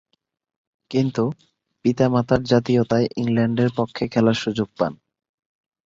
কিন্তু, 0.91 1.23
পিতা-মাতার 1.85 2.41
জাতীয়তায় 2.43 3.07
ইংল্যান্ডের 3.15 3.69
পক্ষে 3.77 4.03
খেলার 4.07 4.33
সুযোগ 4.33 4.69
পান। 4.79 4.93